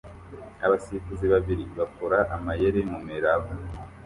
Abasifuzi 0.65 1.25
babiri 1.33 1.63
bakora 1.79 2.19
amayeri 2.35 2.79
mumiraba 2.91 3.49